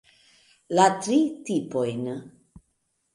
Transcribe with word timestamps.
La 0.79 0.85
tri 1.03 1.19
tipojn. 1.49 2.09